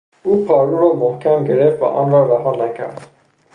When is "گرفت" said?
1.43-1.81